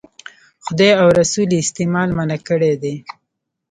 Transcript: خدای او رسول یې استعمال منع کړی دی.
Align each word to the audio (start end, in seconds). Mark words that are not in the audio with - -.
خدای 0.65 0.91
او 1.01 1.07
رسول 1.19 1.49
یې 1.53 1.59
استعمال 1.65 2.09
منع 2.17 2.39
کړی 2.47 2.73
دی. 2.83 2.95